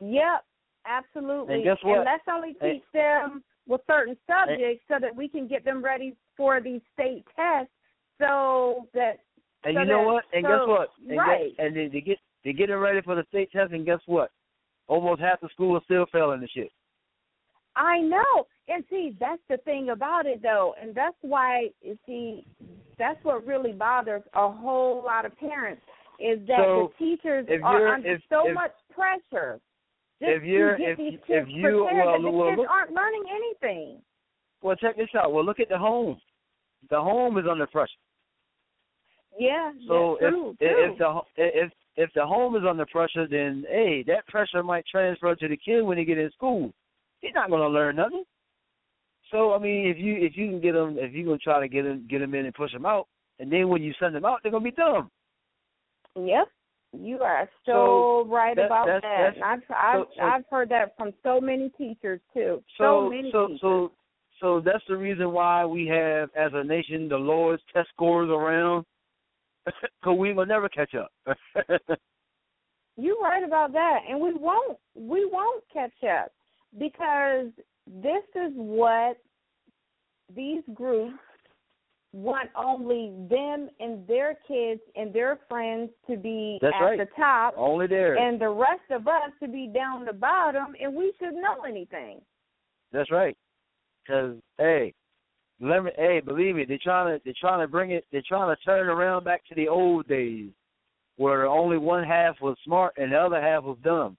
[0.00, 0.44] Yep,
[0.86, 1.54] absolutely.
[1.56, 2.04] And guess what?
[2.04, 6.14] let's only And- teach them with certain subjects so that we can get them ready
[6.36, 7.72] for these state tests
[8.18, 9.20] so that
[9.64, 10.24] And So you know what?
[10.34, 10.90] And guess what?
[11.08, 11.56] And right.
[11.56, 14.00] Get, and they, they get they get them ready for the state test, and guess
[14.04, 14.30] what?
[14.88, 16.70] Almost half the school is still failing the shit.
[17.74, 18.46] I know.
[18.68, 22.44] And see, that's the thing about it though, and that's why you see
[22.98, 25.82] that's what really bothers a whole lot of parents
[26.20, 29.60] is that So, the teachers are under if- so if- much pressure
[30.20, 30.98] just if you're- if-
[31.28, 34.00] if you well, well, look, aren't learning anything.
[34.62, 35.32] Well, check this out.
[35.32, 36.20] Well, look at the home.
[36.90, 37.90] The home is under pressure.
[39.38, 40.92] Yeah, So that's true, if true.
[40.92, 45.34] if the if if the home is under pressure, then hey, that pressure might transfer
[45.34, 46.72] to the kid when he get in school.
[47.20, 48.24] He's not going to learn nothing.
[49.32, 51.66] So I mean, if you if you can get them, if you gonna try to
[51.68, 53.08] get them get them in and push them out,
[53.40, 55.10] and then when you send them out, they're gonna be dumb.
[56.14, 56.48] Yep.
[57.00, 59.34] You are so, So, right that- about that.
[59.42, 62.62] I've I've, so- so- I've heard that from so many teachers too.
[62.78, 63.60] So many so teachers.
[63.60, 63.92] so
[64.40, 68.84] so that's the reason why we have, as a nation, the lowest test scores around.
[70.04, 71.10] Cause we will never catch up.
[72.96, 76.32] You're right about that, and we won't we won't catch up
[76.78, 77.46] because
[77.86, 79.16] this is what
[80.34, 81.18] these groups
[82.14, 86.98] want only them and their kids and their friends to be That's at right.
[86.98, 88.16] the top Only there.
[88.16, 92.20] and the rest of us to be down the bottom and we should know anything.
[92.92, 93.36] That's right.
[94.06, 94.94] Cause hey,
[95.60, 95.90] let me.
[95.96, 98.04] Hey, believe me, they're trying to they're trying to bring it.
[98.12, 100.50] They're trying to turn around back to the old days,
[101.16, 104.16] where only one half was smart and the other half was dumb.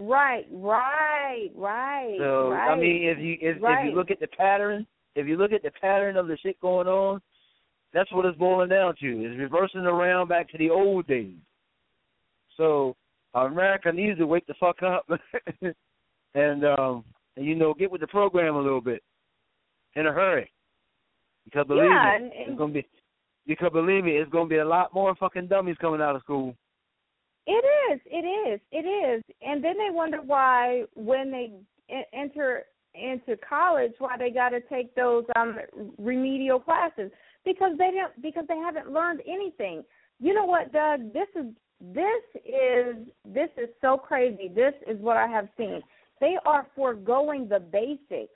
[0.00, 2.16] Right, right, right.
[2.18, 2.70] So right.
[2.70, 4.86] I mean, if you if, if you look at the pattern,
[5.18, 7.20] if you look at the pattern of the shit going on,
[7.92, 9.24] that's what it's boiling down to.
[9.24, 11.34] It's reversing around back to the old days.
[12.56, 12.94] So
[13.34, 15.06] America needs to wake the fuck up
[16.34, 17.04] and um
[17.36, 19.02] and you know get with the program a little bit
[19.94, 20.50] in a hurry.
[21.44, 22.86] Because believe Yeah, me, and- it's gonna be
[23.46, 26.54] because believe me, it's gonna be a lot more fucking dummies coming out of school.
[27.46, 29.24] It is, it is, it is.
[29.40, 31.52] And then they wonder why when they
[32.12, 35.58] enter into college why they got to take those um
[35.98, 37.10] remedial classes
[37.44, 39.84] because they don't because they haven't learned anything.
[40.20, 41.12] You know what, Doug?
[41.12, 41.46] This is
[41.80, 44.50] this is this is so crazy.
[44.54, 45.80] This is what I have seen.
[46.20, 48.34] They are foregoing the basics.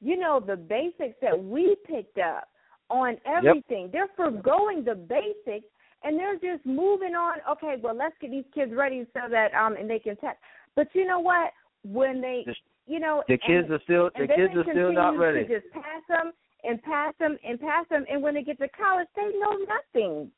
[0.00, 2.48] You know the basics that we picked up
[2.88, 3.90] on everything.
[3.92, 5.66] They're foregoing the basics
[6.02, 7.38] and they're just moving on.
[7.50, 10.38] Okay, well, let's get these kids ready so that um and they can test.
[10.76, 11.50] But you know what?
[11.84, 12.54] When they, The-
[12.86, 15.46] you know, The kids and, are still the kids are still not ready.
[15.46, 16.32] To just pass them
[16.64, 20.30] and pass them and pass them, and when they get to college, they know nothing.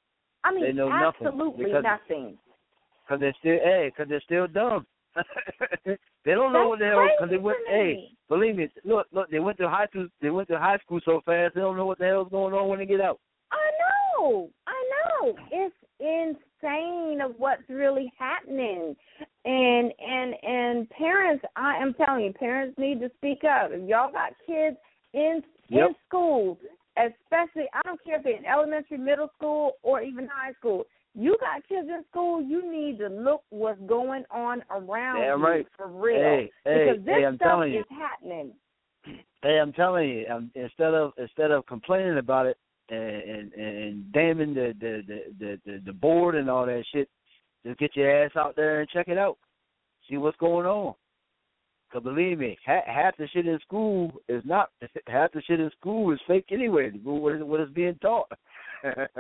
[0.45, 2.39] I mean, They know nothing absolutely because- nothing.
[3.09, 4.87] Cause they're still, hey, cause they're still dumb.
[5.85, 7.09] they don't know That's what the hell.
[7.19, 10.07] Cause they went, hey, believe me, look, look, they went to high school.
[10.23, 12.69] They went to high school so fast, they don't know what the hell's going on
[12.69, 13.19] when they get out.
[13.53, 13.71] I
[14.19, 15.39] know, I know.
[15.51, 18.97] It's insane of what's really happening,
[19.45, 21.45] and and and parents.
[21.57, 23.71] I am telling you, parents need to speak up.
[23.71, 24.77] If y'all got kids
[25.15, 25.89] in Yep.
[25.89, 26.59] in school,
[26.97, 30.85] especially, I don't care if they're in elementary, middle school, or even high school.
[31.15, 32.43] You got kids in school.
[32.43, 35.67] You need to look what's going on around Damn you right.
[35.77, 37.81] for real, Hey, hey, because this hey, I'm stuff telling you.
[37.81, 38.53] is happening.
[39.43, 42.57] Hey, I'm telling you, um, instead of instead of complaining about it
[42.89, 45.03] and and, and damning the the,
[45.39, 47.09] the the the board and all that shit,
[47.65, 49.39] just get your ass out there and check it out,
[50.09, 50.95] see what's going on.
[51.93, 54.71] Cause believe me, half, half the shit in school is not
[55.07, 56.91] half the shit in school is fake anyway.
[57.03, 58.31] What is what is being taught.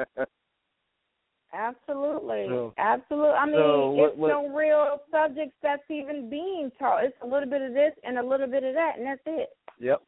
[1.55, 3.29] Absolutely, So- absolutely.
[3.31, 7.05] I mean, so what- it's what- no real subjects that's even being taught.
[7.05, 9.51] It's a little bit of this and a little bit of that, and that's it.
[9.79, 10.03] Yep.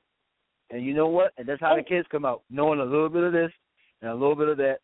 [0.71, 1.33] And you know what?
[1.37, 1.89] And that's how the oh.
[1.89, 3.51] kids come out, knowing a little bit of this
[4.03, 4.79] and a little bit of that,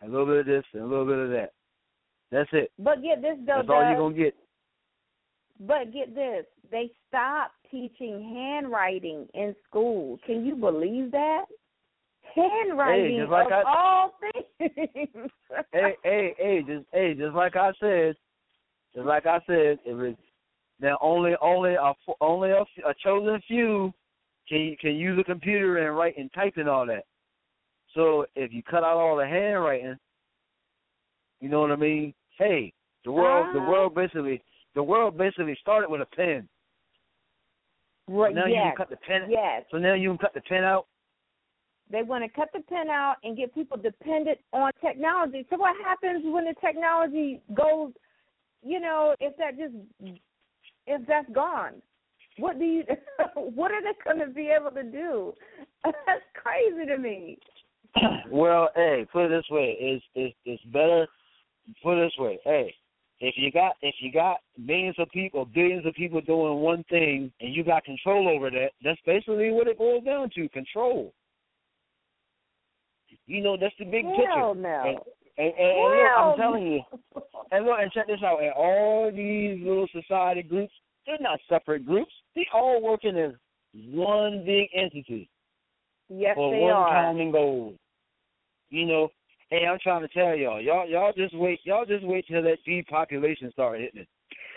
[0.00, 1.52] and a little bit of this and a little bit of that.
[2.30, 2.72] That's it.
[2.78, 4.34] But get this though, That's all you're gonna get.
[5.60, 10.18] But get this: they stopped teaching handwriting in school.
[10.26, 11.44] Can you believe that?
[12.34, 15.30] Handwriting just like of I- all things.
[15.72, 18.16] hey, hey, hey, just hey, just like I said,
[18.94, 20.14] just like I said, it was
[20.80, 22.64] now only only a only a
[23.02, 23.92] chosen few
[24.48, 27.04] can can use a computer and write and type and all that.
[27.94, 29.96] So if you cut out all the handwriting,
[31.40, 32.14] you know what I mean?
[32.38, 32.72] Hey,
[33.04, 33.70] the world the Ah.
[33.70, 34.42] world basically
[34.74, 36.48] the world basically started with a pen.
[38.08, 39.30] right, now you can cut the pen.
[39.30, 39.64] yes.
[39.70, 40.86] So now you can cut the pen out.
[41.88, 45.46] They want to cut the pen out and get people dependent on technology.
[45.50, 47.92] So what happens when the technology goes?
[48.62, 49.74] You know, if that just
[50.86, 51.80] if that's gone,
[52.38, 52.84] what do you?
[53.34, 55.32] what are they going to be able to do?
[55.84, 57.38] That's crazy to me.
[58.30, 61.06] well, hey, put it this way: it's it's it's better.
[61.82, 62.74] Put it this way: hey,
[63.20, 67.32] if you got if you got millions of people, billions of people doing one thing,
[67.40, 71.12] and you got control over that, that's basically what it boils down to: control.
[73.26, 74.60] You know, that's the big Hell picture.
[74.60, 74.82] no.
[74.86, 74.98] And,
[75.38, 76.80] and, and, and look, I'm telling you,
[77.50, 80.72] and look, and check this out: and all these little society groups,
[81.06, 82.12] they're not separate groups.
[82.36, 83.32] They all working as
[83.74, 85.28] one big entity
[86.08, 86.88] Yes, for they one are.
[87.06, 87.74] common goal.
[88.70, 89.08] You know,
[89.50, 92.58] hey, I'm trying to tell y'all, y'all, y'all just wait, y'all just wait till that
[92.64, 94.06] depopulation start hitting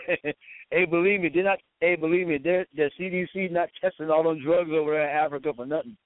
[0.06, 0.36] it.
[0.70, 1.58] hey, believe me, they're not.
[1.80, 5.52] Hey, believe me, they're the CDC not testing all them drugs over there in Africa
[5.56, 5.96] for nothing.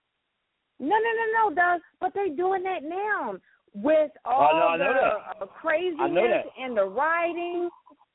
[0.80, 1.80] No, no, no, no, Doug.
[2.00, 3.36] But they're doing that now
[3.74, 4.92] with all Oh, no, I know
[5.38, 6.44] the uh, craziness I know that.
[6.58, 7.68] and the rioting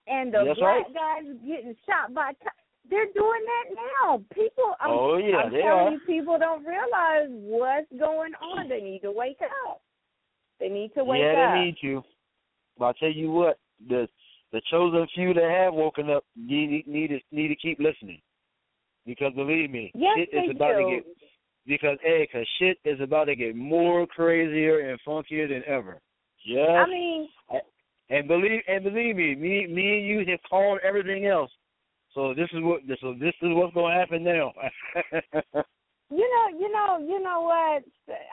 [0.07, 0.93] and the That's black right.
[0.93, 2.31] guys getting shot by.
[2.33, 2.47] T-
[2.89, 4.23] they're doing that now.
[4.33, 5.91] People, I'm, Oh, yeah, I'm telling are.
[5.91, 8.69] you, people don't realize what's going on.
[8.69, 9.81] They need to wake up.
[10.59, 11.35] They need to wake yeah, up.
[11.35, 12.03] Yeah, they need you.
[12.77, 14.07] But I tell you what, the
[14.51, 18.21] the chosen few that have woken up need need to need to keep listening,
[19.05, 20.83] because believe me, yes, shit is about do.
[20.83, 21.05] to get
[21.67, 26.01] because hey, cause shit is about to get more crazier and funkier than ever.
[26.45, 27.29] Just I mean,
[28.09, 31.51] and believe and believe me, me me and you have called everything else.
[32.15, 34.53] So this is what so this is what's going to happen now.
[36.11, 37.83] You know, you know, you know what?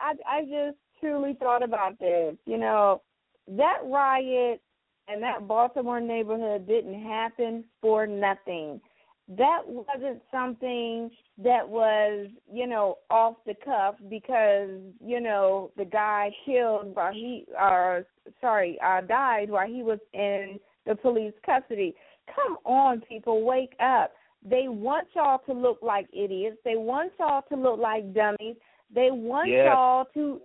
[0.03, 2.35] I I just truly thought about this.
[2.47, 3.03] You know,
[3.49, 4.63] that riot
[5.09, 8.81] and that Baltimore neighborhood didn't happen for nothing.
[9.29, 11.11] That wasn't something
[11.43, 14.71] that was, you know, off the cuff because,
[15.05, 18.01] you know, the guy killed while he uh
[18.41, 21.95] sorry, uh died while he was in the police custody.
[22.35, 24.13] Come on, people, wake up.
[24.49, 26.59] They want y'all to look like idiots.
[26.65, 28.57] They want y'all to look like dummies.
[28.95, 29.73] They want Yeah.
[29.73, 30.41] y'all to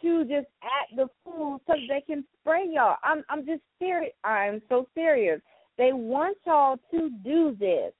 [0.00, 2.98] to just act the fool so they can spray y'all.
[3.02, 4.12] I'm I'm just serious.
[4.22, 5.40] I'm so serious.
[5.78, 7.92] They want y'all to do this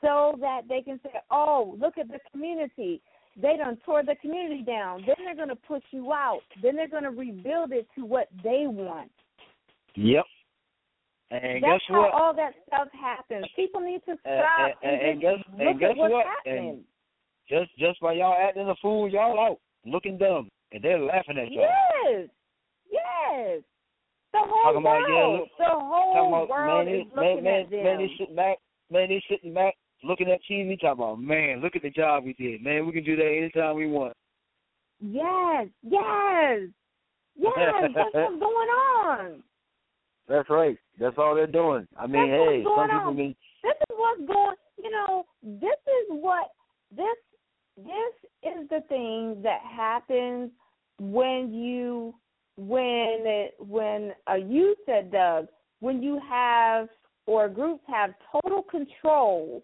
[0.00, 3.00] so that they can say, "Oh, look at the community.
[3.36, 5.04] They done tore the community down.
[5.06, 6.42] Then they're going to push you out.
[6.62, 9.10] Then they're going to rebuild it to what they want."
[9.94, 10.26] yep.
[11.30, 12.12] And That's guess how what?
[12.14, 13.46] all that stuff happens.
[13.56, 16.12] People need to uh, And- stop and- and just guess- look and guess at what's
[16.12, 16.26] what?
[16.26, 16.68] happening.
[16.70, 16.84] And
[17.48, 21.50] just just by y'all acting a fool, y'all out looking dumb, and they're laughing at
[21.50, 21.62] y'all.
[22.04, 22.28] Yes,
[22.90, 23.62] yes.
[24.32, 27.44] The whole Talking about, yeah, world, look- the whole about world man, is man, looking
[27.44, 27.84] man, at them.
[27.84, 28.58] man, they sitting back,
[28.90, 32.34] man, they sitting back looking at TV, talking about, man, look at the job we
[32.34, 34.14] did, man, we can do that anytime we want.
[35.00, 36.60] Yes, yes,
[37.34, 37.54] yes.
[37.94, 39.42] That's what's going on.
[40.28, 40.78] That's right.
[40.98, 41.86] That's all they're doing.
[41.98, 43.16] I mean, That's hey, some people on.
[43.16, 44.56] mean, This is what's going.
[44.82, 46.48] You know, this is what
[46.94, 47.16] this
[47.76, 50.50] this is the thing that happens
[50.98, 52.14] when you
[52.56, 55.48] when it, when a you said Doug
[55.80, 56.88] when you have
[57.26, 59.62] or groups have total control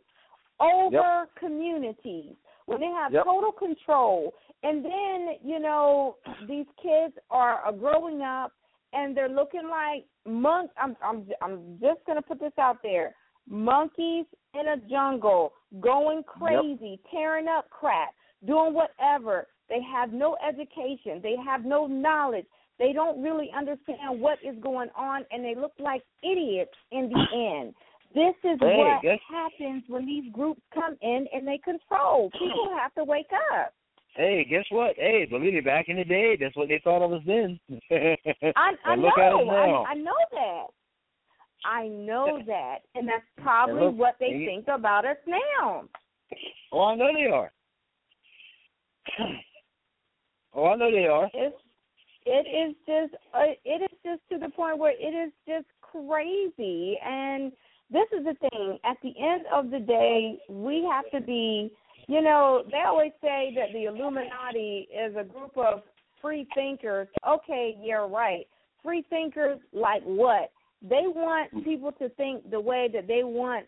[0.61, 2.35] over communities
[2.67, 3.25] when they have Yep.
[3.25, 6.17] total control and then you know
[6.47, 8.53] these kids are, are growing up
[8.93, 13.15] and they're looking like monk I'm I'm I'm just going to put this out there
[13.49, 18.11] monkeys in a jungle going crazy tearing up crap
[18.47, 19.47] doing whatever.
[19.69, 21.21] They have no education.
[21.23, 22.47] They have no knowledge.
[22.79, 27.59] They don't really understand what is going on and they look like idiots in the
[27.61, 27.75] end.
[28.15, 32.31] This is Hey, what happens when these groups come in and they control.
[32.33, 33.73] People have to wake up
[34.15, 34.95] hey, guess what?
[34.97, 37.59] Hey, believe me, back in the day, that's what they thought of us then.
[37.91, 39.11] I, I And know.
[39.17, 40.67] I, I know that.
[41.65, 45.85] I know that, and that's probably look, what they and you- think about us now.
[46.73, 47.53] oh, I know they are.
[50.55, 51.31] oh, I know they are.
[51.35, 51.57] It's
[52.27, 56.99] it is just uh, it is just to the point where it is just crazy,
[57.05, 57.53] and
[57.93, 58.79] this is the thing.
[58.85, 61.71] At the end of the day, we have to be.
[62.09, 65.83] You know, they always say that the Illuminati is a group of
[66.21, 67.09] free thinkers.
[67.27, 68.47] Okay, you're right.
[68.83, 70.51] Free thinkers like what?
[70.83, 73.67] They want people to think the way that they want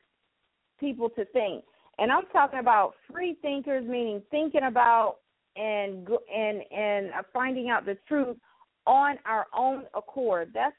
[0.80, 1.64] people to think.
[1.98, 5.18] And I'm talking about free thinkers meaning thinking about
[5.56, 8.36] and and and uh, finding out the truth
[8.86, 10.50] on our own accord.
[10.52, 10.74] That's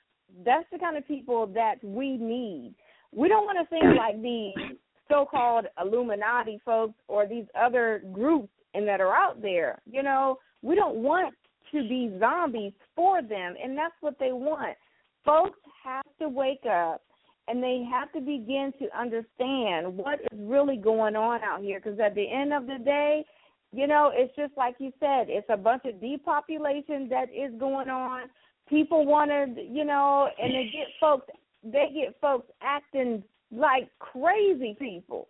[0.46, 2.76] that's the kind of people that we need.
[3.14, 8.88] We don't want to think like these so-called Illuminati folks or these other groups and
[8.88, 9.82] that are out there.
[9.90, 11.34] You know, we don't want
[11.72, 14.78] to be zombies for them, and that's what they want.
[15.26, 17.02] Folks have to wake up
[17.48, 22.00] and they have to begin to understand what is really going on out here because
[22.00, 23.24] at the end of the day,
[23.72, 27.90] you know, it's just like you said, it's a bunch of depopulation that is going
[27.90, 28.30] on.
[28.68, 31.28] People want to, you know, and they get folks
[31.64, 35.28] they get folks acting like crazy people.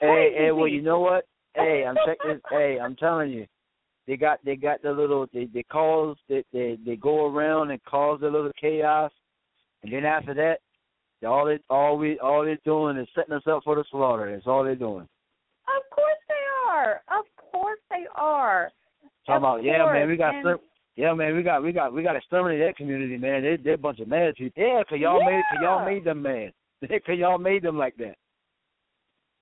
[0.00, 1.26] Hey, Crazy hey, well, you know what?
[1.54, 2.40] Hey, I'm checking.
[2.50, 3.46] hey, I'm telling you,
[4.06, 7.82] they got they got the little they they cause they they they go around and
[7.84, 9.12] cause a little chaos,
[9.82, 10.58] and then after that,
[11.20, 14.30] they all they all we all they're doing is setting us up for the slaughter.
[14.32, 15.08] That's all they're doing.
[15.66, 17.02] Of course they are.
[17.18, 18.70] Of course they are.
[19.26, 20.68] Talking about yeah, man, we got course, some.
[20.96, 23.42] Yeah, man, we got we got we got to exterminate that community, man.
[23.42, 24.62] They they're a bunch of mad people.
[24.62, 26.52] Yeah, 'cause y'all made cause y'all made them mad.
[26.88, 28.16] Because y'all made them like that.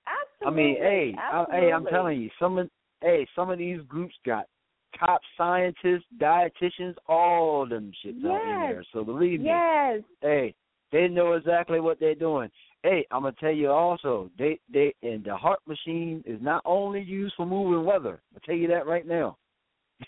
[0.07, 0.47] Absolutely.
[0.47, 2.69] I mean, hey, I, hey, I'm telling you, some of
[3.01, 4.47] hey, some of these groups got
[4.99, 8.85] top scientists, dietitians, all them shits out in there.
[8.93, 10.03] So believe me, Yes.
[10.21, 10.55] hey,
[10.91, 12.51] they know exactly what they're doing.
[12.83, 17.01] Hey, I'm gonna tell you also, they they and the HAARP machine is not only
[17.01, 18.21] used for moving weather.
[18.35, 19.37] I'll tell you that right now.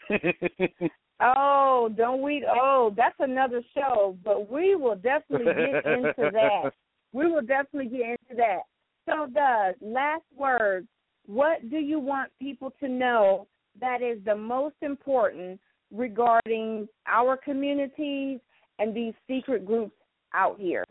[1.21, 2.45] Oh, don't we?
[2.49, 6.73] Oh, that's another show, but we will definitely get into that.
[7.15, 8.63] We will definitely get into that.
[9.07, 10.89] So, Doug, last words.
[11.27, 13.47] What do you want people to know
[13.81, 15.61] that is the most important
[15.95, 18.41] regarding our communities
[18.79, 19.95] and these secret groups
[20.35, 20.85] out here?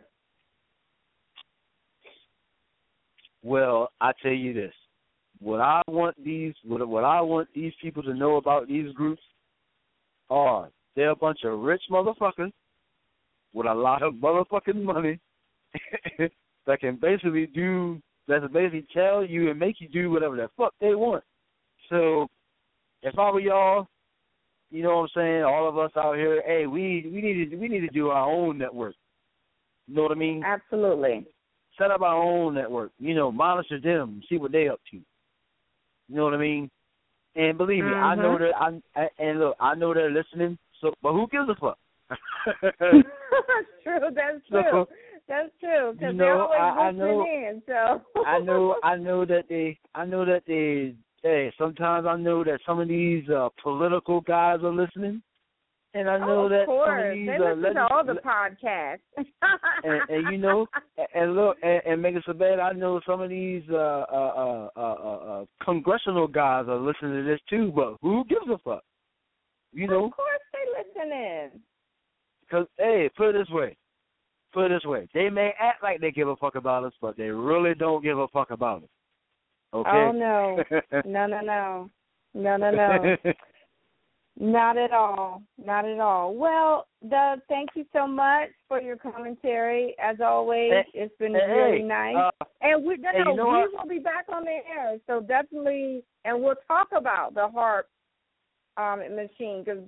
[3.44, 4.74] Well, I tell you this:
[5.40, 9.22] what I want these, what, what I want these people to know about these groups
[10.30, 12.54] are they're a bunch of rich motherfuckers
[13.54, 15.20] with a lot of motherfucking money
[16.68, 20.50] that can basically do, that can basically tell you and make you do whatever the
[20.58, 21.24] fuck they want.
[21.90, 22.28] So,
[23.02, 23.88] if I were y'all,
[24.72, 27.56] you know what I'm saying, all of us out here, hey, we we need to
[27.58, 28.96] we need to do our own network.
[29.88, 30.44] You know what I mean?
[30.46, 31.28] Absolutely.
[31.78, 32.92] set up our own network.
[33.00, 34.98] You know, monitor them, see what they up to.
[34.98, 36.72] You know what I mean?
[37.36, 38.22] And believe me, I mm-hmm.
[38.22, 40.58] know that I I- and look, I know they're listening.
[40.82, 41.78] So, but who gives a fuck?
[42.62, 44.00] that's true.
[44.14, 44.88] That's So, true.
[45.28, 45.94] That's true.
[45.94, 47.64] Because you they're know, always I- I listening know- in.
[47.66, 50.96] So I know, I know that they, I know that they.
[51.22, 55.22] Hey, sometimes I know that some of these uh political guys are listening,
[55.94, 56.90] and I know oh, of that course.
[56.90, 59.00] some of these they uh, listen to all the podcasts.
[59.86, 60.68] and, and you know,
[61.16, 62.60] and, look, and, and make it so bad.
[62.60, 67.14] I know some of these uh, uh, uh, uh, uh, uh, congressional guys are listening
[67.14, 67.72] to this too.
[67.74, 68.84] But who gives a fuck?
[69.72, 71.50] You know, of course they listen in.
[72.42, 73.78] because hey, put it this way,
[74.54, 75.08] put it this way.
[75.14, 78.20] They may act like they give a fuck about us, but they really don't give
[78.20, 78.90] a fuck about us.
[79.74, 79.90] Okay.
[79.90, 80.64] Oh no,
[81.06, 81.90] no, no, no,
[82.36, 83.16] no, no, no,
[84.40, 86.36] not at all, not at all.
[86.36, 89.96] Well, Doug, thank you so much for your commentary.
[90.02, 92.16] As always, it's been hey, really nice.
[92.16, 93.70] uh, and we, no, hey, you know we what?
[93.74, 97.84] will be back on the air, so definitely, and we'll talk about the HAARP
[98.78, 99.82] um, machine because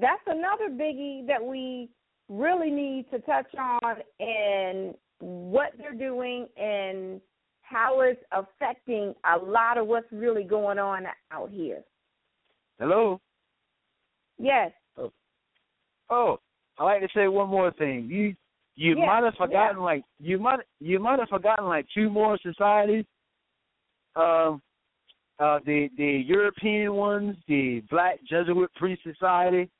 [0.00, 1.88] that's another biggie that we
[2.30, 7.20] really need to touch on and what they're doing and
[7.62, 11.82] how it's affecting a lot of what's really going on out here.
[12.78, 13.20] Hello.
[14.38, 14.70] Yes.
[16.08, 16.38] Oh,
[16.78, 18.08] I like to say one more thing.
[18.10, 18.34] You
[18.74, 22.38] you Yeah, might have forgotten like you might you might have forgotten like two more
[22.42, 23.04] societies.
[24.16, 24.62] Um
[25.38, 29.70] uh the the European ones, the Black Jesuit Priest Society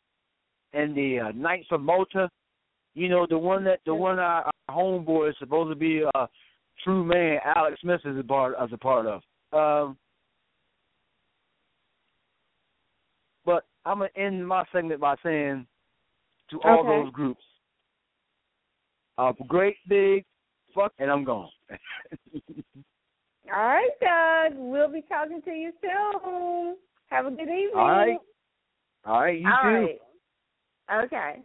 [0.73, 2.31] and the uh, Knights of Malta.
[2.95, 6.29] You know, the one that the one our, our homeboy is supposed to be a
[6.85, 9.23] true man, Alex Smith is a part as a part of.
[9.53, 9.97] Um
[13.45, 15.67] but I'm gonna end my segment by saying
[16.51, 16.89] to all Okay.
[16.89, 17.43] those groups.
[19.19, 20.25] A great big
[20.75, 21.51] fuck, and I'm gone.
[23.53, 24.57] All right, Doug.
[24.57, 26.77] We'll be talking to you soon.
[27.09, 27.71] Have a good evening.
[27.75, 28.19] All right.
[29.05, 29.69] All right, you All too.
[29.69, 31.05] right.
[31.05, 31.43] Okay.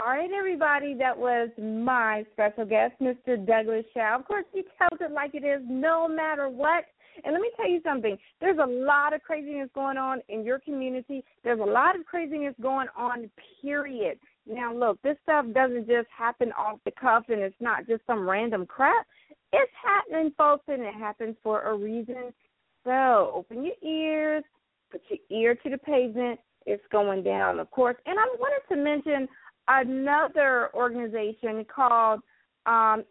[0.00, 0.94] All right, everybody.
[0.94, 3.36] That was my special guest, Mr.
[3.46, 4.18] Douglas Showell.
[4.18, 6.84] Of course, he tells it like it is, no matter what.
[7.22, 8.18] And let me tell you something.
[8.40, 11.22] There's a lot of craziness going on in your community.
[11.44, 13.30] There's a lot of craziness going on,
[13.62, 14.18] period.
[14.48, 18.28] Now, look, this stuff doesn't just happen off the cuff and it's not just some
[18.28, 19.06] random crap.
[19.52, 22.34] It's happening, folks, and it happens for a reason.
[22.82, 24.42] So open your ears,
[24.90, 26.40] put your ear to the pavement.
[26.66, 27.96] It's going down, of course.
[28.06, 29.28] And I wanted to mention
[29.68, 32.20] another organization called
[32.66, 33.04] um.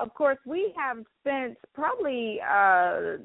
[0.00, 3.18] Of course, we have spent probably uh,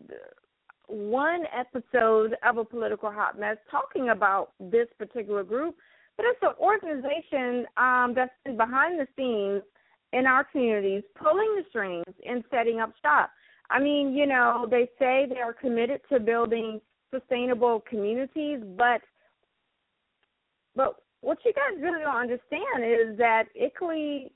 [0.87, 5.75] one episode of a political hot mess talking about this particular group,
[6.17, 9.61] but it's an organization um, that's been behind the scenes
[10.13, 13.31] in our communities, pulling the strings and setting up shop.
[13.69, 16.81] I mean, you know, they say they are committed to building
[17.11, 19.01] sustainable communities, but
[20.75, 24.29] but what you guys really don't understand is that ICLEI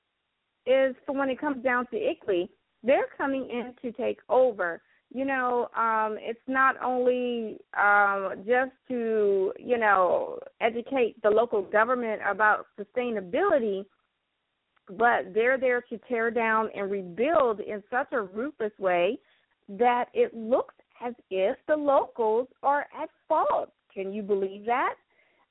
[0.65, 2.47] is, for when it comes down to ICLEI,
[2.83, 4.81] they're coming in to take over.
[5.13, 12.21] You know, um, it's not only um, just to, you know, educate the local government
[12.29, 13.85] about sustainability,
[14.89, 19.19] but they're there to tear down and rebuild in such a ruthless way
[19.69, 20.75] that it looks
[21.05, 23.71] as if the locals are at fault.
[23.93, 24.95] Can you believe that?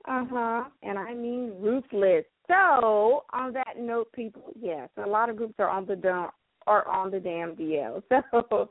[0.06, 0.64] Uh huh.
[0.82, 2.24] And I mean ruthless.
[2.46, 6.32] So on that note, people, yes, a lot of groups are on the dump
[6.66, 8.02] are on the damn DL.
[8.30, 8.70] So,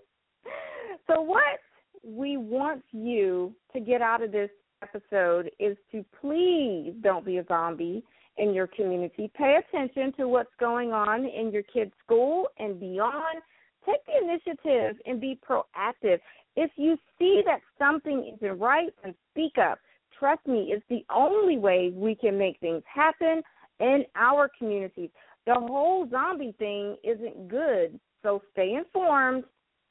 [1.08, 1.60] so what
[2.04, 4.50] we want you to get out of this
[4.82, 8.04] episode is to please don't be a zombie
[8.38, 9.32] in your community.
[9.36, 13.42] Pay attention to what's going on in your kids' school and beyond.
[13.86, 16.20] Take the initiative and be proactive.
[16.56, 19.80] If you see that something isn't right, then speak up.
[20.26, 23.44] Trust me, it's the only way we can make things happen
[23.80, 25.12] in our communities.
[25.46, 28.00] The whole zombie thing isn't good.
[28.24, 29.44] So stay informed,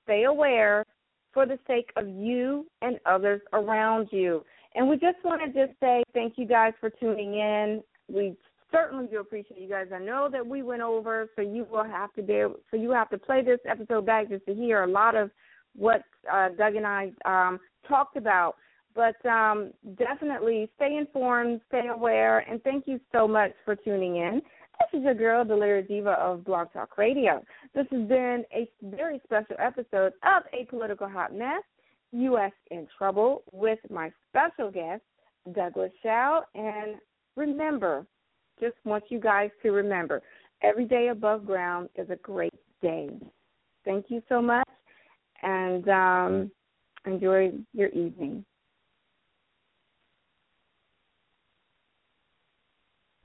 [0.03, 0.85] stay aware
[1.33, 4.45] for the sake of you and others around you.
[4.75, 7.81] And we just want to just say thank you guys for tuning in.
[8.09, 8.35] We
[8.73, 9.87] certainly do appreciate you guys.
[9.95, 12.91] I know that we went over, so you will have to be able, so you
[12.91, 15.31] have to play this episode back just to hear a lot of
[15.77, 18.57] what uh, Doug and I um, talked about.
[18.95, 24.41] But um, definitely stay informed, stay aware, and thank you so much for tuning in.
[24.81, 27.43] This is your girl, the Literary Diva of Blog Talk Radio.
[27.75, 31.63] This has been a very special episode of A Political Hot Mess,
[32.13, 32.53] U.S.
[32.71, 35.03] in Trouble, with my special guest,
[35.55, 36.43] Douglas Showell.
[36.55, 36.97] And
[37.37, 38.07] remember,
[38.61, 40.23] just want you guys to remember,
[40.63, 43.11] every day above ground is a great day.
[43.85, 44.69] Thank you so much,
[45.43, 46.51] and um,
[47.07, 48.45] enjoy your evening.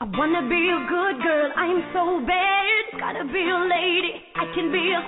[0.01, 3.03] I wanna be a good girl, I'm so bad.
[3.03, 5.03] Gotta be a lady, I can be a.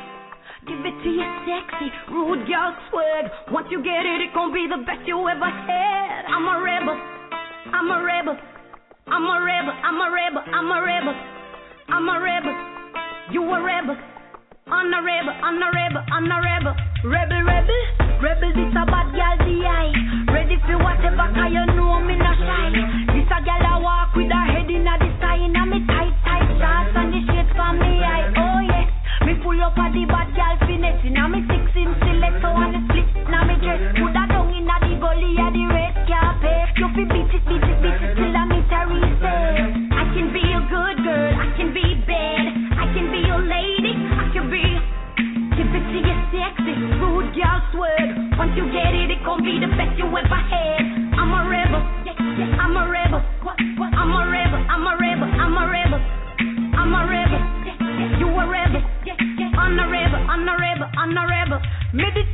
[0.68, 3.32] Give it to you sexy, rude girl swag.
[3.56, 6.28] Once you get it, it gon' be the best you ever had.
[6.28, 7.00] I'm a rebel,
[7.72, 8.36] I'm a rebel,
[9.08, 11.16] I'm a rebel, I'm a rebel, I'm a rebel,
[11.88, 12.56] I'm a rebel.
[13.32, 16.76] You a rebel, I'm a rebel, I'm a rebel, I'm a rebel.
[17.08, 17.80] Rebel, rebel,
[18.20, 20.36] rebel, this a bad girl, the eye.
[20.36, 22.76] Ready for whatever, cause you know me not shy.
[23.16, 24.51] This a girl I walk with her
[29.92, 33.56] the bad girl finesse, in a me six inch stiletto and the split, now me
[33.60, 33.80] dress.
[34.00, 36.72] Put her down in the gully of the red carpet.
[36.80, 39.72] You fi beat it, beat it, beat it till I meet a reset.
[39.92, 42.46] I can be a good girl, I can be bad,
[42.80, 44.64] I can be a lady, I can be.
[45.60, 48.08] Give it to you sexy, rude girl swag.
[48.40, 50.84] Once you get it, it gon' be the best you ever had.
[51.20, 51.84] I'm a rebel,
[52.60, 53.22] I'm a rebel.
[53.92, 56.02] I'm a rebel, I'm a rebel, I'm a rebel.
[56.74, 57.42] I'm a rebel,
[58.18, 58.82] you a rebel.
[61.94, 62.31] Rebel.